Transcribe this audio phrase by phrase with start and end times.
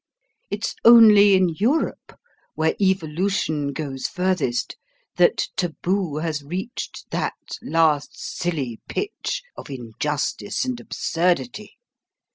[0.49, 2.17] It's only in Europe,
[2.55, 4.75] where evolution goes furthest,
[5.17, 11.77] that taboo has reached that last silly pitch of injustice and absurdity.